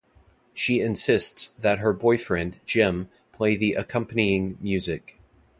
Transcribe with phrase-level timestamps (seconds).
[0.55, 5.19] She insists that her boyfriend Jim play the accompanying music.